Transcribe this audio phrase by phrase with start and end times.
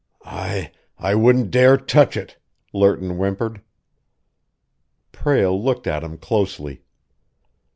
[0.25, 2.39] "I I wouldn't dare touch it,"
[2.73, 3.61] Lerton whimpered.
[5.11, 6.81] Prale looked at him closely.